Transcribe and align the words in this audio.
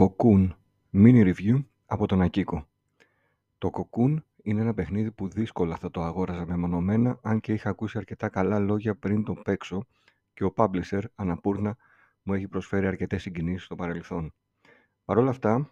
Cocoon 0.00 0.48
Mini 0.92 1.34
Review 1.34 1.64
από 1.86 2.06
τον 2.06 2.20
Ακίκο. 2.20 2.68
Το 3.58 3.70
Cocoon 3.72 4.16
είναι 4.42 4.60
ένα 4.60 4.74
παιχνίδι 4.74 5.10
που 5.10 5.28
δύσκολα 5.28 5.76
θα 5.76 5.90
το 5.90 6.02
αγόραζα 6.02 6.46
μεμονωμένα, 6.46 7.18
αν 7.22 7.40
και 7.40 7.52
είχα 7.52 7.70
ακούσει 7.70 7.98
αρκετά 7.98 8.28
καλά 8.28 8.58
λόγια 8.58 8.94
πριν 8.94 9.24
το 9.24 9.32
παίξω 9.32 9.86
και 10.34 10.44
ο 10.44 10.52
publisher, 10.56 11.02
Αναπούρνα, 11.14 11.76
μου 12.22 12.34
έχει 12.34 12.48
προσφέρει 12.48 12.86
αρκετές 12.86 13.22
συγκινήσεις 13.22 13.64
στο 13.64 13.74
παρελθόν. 13.74 14.34
Παρ' 15.04 15.18
όλα 15.18 15.30
αυτά, 15.30 15.70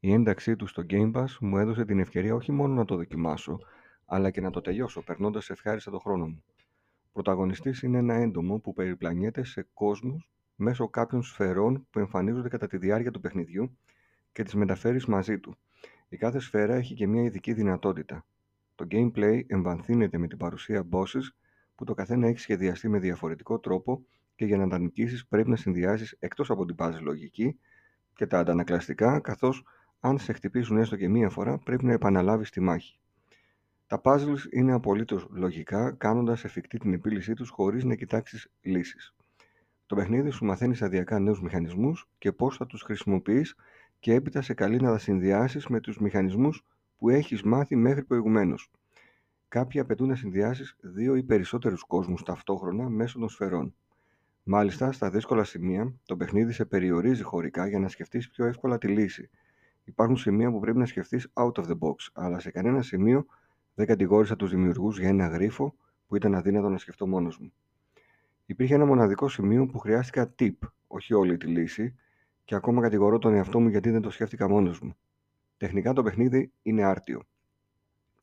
η 0.00 0.12
ένταξή 0.12 0.56
του 0.56 0.66
στο 0.66 0.82
Game 0.90 1.12
Pass 1.12 1.36
μου 1.40 1.58
έδωσε 1.58 1.84
την 1.84 1.98
ευκαιρία 1.98 2.34
όχι 2.34 2.52
μόνο 2.52 2.74
να 2.74 2.84
το 2.84 2.96
δοκιμάσω, 2.96 3.58
αλλά 4.04 4.30
και 4.30 4.40
να 4.40 4.50
το 4.50 4.60
τελειώσω, 4.60 5.02
περνώντας 5.02 5.50
ευχάριστα 5.50 5.90
το 5.90 5.98
χρόνο 5.98 6.26
μου. 6.26 6.44
Πρωταγωνιστής 7.12 7.82
είναι 7.82 7.98
ένα 7.98 8.14
έντομο 8.14 8.58
που 8.58 8.72
περιπλανιέται 8.72 9.44
σε 9.44 9.68
κόσμους 9.74 10.33
μέσω 10.56 10.88
κάποιων 10.88 11.22
σφαιρών 11.22 11.86
που 11.90 11.98
εμφανίζονται 11.98 12.48
κατά 12.48 12.66
τη 12.66 12.76
διάρκεια 12.76 13.10
του 13.10 13.20
παιχνιδιού 13.20 13.78
και 14.32 14.42
τις 14.42 14.54
μεταφέρεις 14.54 15.06
μαζί 15.06 15.38
του. 15.38 15.56
Η 16.08 16.16
κάθε 16.16 16.38
σφαίρα 16.38 16.74
έχει 16.74 16.94
και 16.94 17.06
μια 17.06 17.22
ειδική 17.22 17.52
δυνατότητα. 17.52 18.24
Το 18.74 18.86
gameplay 18.90 19.40
εμβανθύνεται 19.46 20.18
με 20.18 20.26
την 20.26 20.38
παρουσία 20.38 20.88
bosses 20.90 21.22
που 21.74 21.84
το 21.84 21.94
καθένα 21.94 22.26
έχει 22.26 22.38
σχεδιαστεί 22.38 22.88
με 22.88 22.98
διαφορετικό 22.98 23.58
τρόπο 23.58 24.04
και 24.34 24.44
για 24.44 24.56
να 24.56 24.68
τα 24.68 24.78
νικήσεις 24.78 25.26
πρέπει 25.26 25.50
να 25.50 25.56
συνδυάσεις 25.56 26.16
εκτός 26.18 26.50
από 26.50 26.64
την 26.64 26.74
πάση 26.74 27.02
λογική 27.02 27.58
και 28.14 28.26
τα 28.26 28.38
αντανακλαστικά 28.38 29.20
καθώς 29.20 29.64
αν 30.00 30.18
σε 30.18 30.32
χτυπήσουν 30.32 30.76
έστω 30.76 30.96
και 30.96 31.08
μία 31.08 31.30
φορά 31.30 31.58
πρέπει 31.58 31.84
να 31.84 31.92
επαναλάβεις 31.92 32.50
τη 32.50 32.60
μάχη. 32.60 32.98
Τα 33.86 34.00
puzzles 34.04 34.52
είναι 34.52 34.72
απολύτως 34.72 35.26
λογικά 35.30 35.92
κάνοντας 35.92 36.44
εφικτή 36.44 36.78
την 36.78 36.92
επίλυσή 36.92 37.34
τους 37.34 37.48
χωρίς 37.48 37.84
να 37.84 37.94
κοιτάξεις 37.94 38.50
λύσεις. 38.60 39.14
Το 39.86 39.96
παιχνίδι 39.96 40.30
σου 40.30 40.44
μαθαίνεις 40.44 40.76
σταδιακά 40.76 41.18
νέους 41.18 41.42
μηχανισμούς 41.42 42.08
και 42.18 42.32
πώς 42.32 42.56
θα 42.56 42.66
τους 42.66 42.82
χρησιμοποιείς 42.82 43.54
και 43.98 44.14
έπειτα 44.14 44.42
σε 44.42 44.54
καλεί 44.54 44.80
να 44.80 44.90
τα 44.90 44.98
συνδυάσεις 44.98 45.66
με 45.66 45.80
τους 45.80 45.98
μηχανισμούς 45.98 46.64
που 46.98 47.08
έχεις 47.08 47.42
μάθει 47.42 47.76
μέχρι 47.76 48.04
προηγουμένως. 48.04 48.70
Κάποιοι 49.48 49.80
απαιτούν 49.80 50.08
να 50.08 50.14
συνδυάσεις 50.14 50.76
δύο 50.80 51.16
ή 51.16 51.22
περισσότερους 51.22 51.82
κόσμους 51.82 52.22
ταυτόχρονα 52.22 52.88
μέσω 52.88 53.18
των 53.18 53.28
σφαιρών. 53.28 53.74
Μάλιστα, 54.42 54.92
στα 54.92 55.10
δύσκολα 55.10 55.44
σημεία, 55.44 55.94
το 56.04 56.16
παιχνίδι 56.16 56.52
σε 56.52 56.64
περιορίζει 56.64 57.22
χωρικά 57.22 57.66
για 57.66 57.78
να 57.78 57.88
σκεφτείς 57.88 58.30
πιο 58.30 58.44
εύκολα 58.44 58.78
τη 58.78 58.88
λύση. 58.88 59.30
Υπάρχουν 59.84 60.16
σημεία 60.16 60.50
που 60.50 60.60
πρέπει 60.60 60.78
να 60.78 60.86
σκεφτείς 60.86 61.28
out 61.32 61.52
of 61.52 61.64
the 61.64 61.78
box, 61.78 61.94
αλλά 62.12 62.38
σε 62.38 62.50
κανένα 62.50 62.82
σημείο 62.82 63.26
δεν 63.74 63.86
κατηγόρησα 63.86 64.36
τους 64.36 64.50
δημιουργούς 64.50 64.98
για 64.98 65.08
ένα 65.08 65.26
γρίφο 65.26 65.74
που 66.06 66.16
ήταν 66.16 66.34
αδύνατο 66.34 66.68
να 66.68 66.78
σκεφτώ 66.78 67.06
μόνος 67.06 67.38
μου. 67.38 67.52
Υπήρχε 68.54 68.74
ένα 68.74 68.84
μοναδικό 68.84 69.28
σημείο 69.28 69.66
που 69.66 69.78
χρειάστηκα 69.78 70.34
tip, 70.38 70.54
όχι 70.86 71.14
όλη 71.14 71.36
τη 71.36 71.46
λύση, 71.46 71.94
και 72.44 72.54
ακόμα 72.54 72.82
κατηγορώ 72.82 73.18
τον 73.18 73.34
εαυτό 73.34 73.60
μου 73.60 73.68
γιατί 73.68 73.90
δεν 73.90 74.00
το 74.00 74.10
σκέφτηκα 74.10 74.48
μόνος 74.48 74.80
μου. 74.80 74.96
Τεχνικά 75.56 75.92
το 75.92 76.02
παιχνίδι 76.02 76.52
είναι 76.62 76.82
άρτιο. 76.82 77.22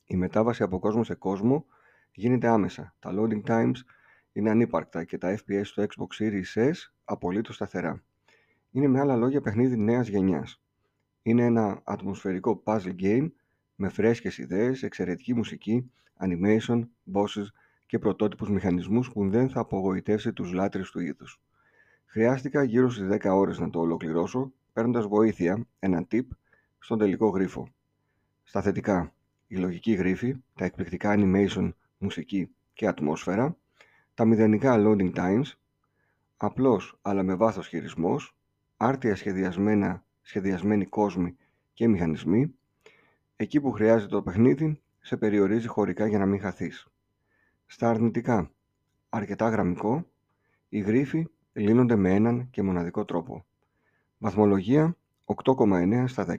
Η 0.05 0.15
μετάβαση 0.15 0.63
από 0.63 0.79
κόσμο 0.79 1.03
σε 1.03 1.15
κόσμο 1.15 1.65
γίνεται 2.11 2.47
άμεσα. 2.47 2.95
Τα 2.99 3.13
loading 3.15 3.41
times 3.43 3.75
είναι 4.31 4.49
ανύπαρκτα 4.49 5.03
και 5.03 5.17
τα 5.17 5.37
FPS 5.37 5.61
στο 5.63 5.83
Xbox 5.83 6.23
Series 6.23 6.69
S 6.69 6.73
απολύτως 7.03 7.55
σταθερά. 7.55 8.03
Είναι 8.71 8.87
με 8.87 8.99
άλλα 8.99 9.15
λόγια 9.15 9.41
παιχνίδι 9.41 9.77
νέας 9.77 10.07
γενιάς. 10.07 10.61
Είναι 11.21 11.43
ένα 11.43 11.81
ατμοσφαιρικό 11.83 12.63
puzzle 12.65 12.95
game 13.01 13.31
με 13.75 13.89
φρέσκες 13.89 14.37
ιδέες, 14.37 14.83
εξαιρετική 14.83 15.33
μουσική, 15.33 15.91
animation, 16.19 16.81
bosses 17.13 17.45
και 17.91 17.99
πρωτότυπους 17.99 18.49
μηχανισμούς 18.49 19.11
που 19.11 19.29
δεν 19.29 19.49
θα 19.49 19.59
απογοητεύσει 19.59 20.33
τους 20.33 20.53
λάτρεις 20.53 20.91
του 20.91 20.99
είδους. 20.99 21.41
Χρειάστηκα 22.05 22.63
γύρω 22.63 22.89
στις 22.89 23.07
10 23.07 23.35
ώρες 23.35 23.59
να 23.59 23.69
το 23.69 23.79
ολοκληρώσω, 23.79 24.51
παίρνοντας 24.73 25.05
βοήθεια, 25.05 25.67
ένα 25.79 26.07
tip, 26.11 26.25
στον 26.79 26.97
τελικό 26.97 27.27
γρίφο. 27.27 27.67
Στα 28.43 28.61
θετικά, 28.61 29.13
η 29.47 29.55
λογική 29.55 29.91
γρίφη, 29.91 30.35
τα 30.55 30.65
εκπληκτικά 30.65 31.15
animation, 31.17 31.73
μουσική 31.97 32.49
και 32.73 32.87
ατμόσφαιρα, 32.87 33.57
τα 34.13 34.25
μηδενικά 34.25 34.75
loading 34.77 35.13
times, 35.15 35.51
απλός 36.37 36.97
αλλά 37.01 37.23
με 37.23 37.35
βάθος 37.35 37.67
χειρισμός, 37.67 38.35
άρτια 38.77 39.15
σχεδιασμένα, 39.15 40.03
σχεδιασμένοι 40.21 40.85
κόσμοι 40.85 41.35
και 41.73 41.87
μηχανισμοί, 41.87 42.53
εκεί 43.35 43.61
που 43.61 43.71
χρειάζεται 43.71 44.11
το 44.11 44.21
παιχνίδι, 44.21 44.81
σε 44.99 45.17
περιορίζει 45.17 45.67
χωρικά 45.67 46.07
για 46.07 46.19
να 46.19 46.25
μην 46.25 46.39
χαθείς. 46.39 46.90
Στα 47.73 47.89
αρνητικά, 47.89 48.51
αρκετά 49.09 49.49
γραμμικό, 49.49 50.05
οι 50.69 50.79
γρίφοι 50.79 51.27
λύνονται 51.53 51.95
με 51.95 52.13
έναν 52.13 52.49
και 52.49 52.61
μοναδικό 52.61 53.05
τρόπο. 53.05 53.45
Βαθμολογία 54.17 54.97
8,9 55.25 56.03
στα 56.07 56.25
10. 56.25 56.35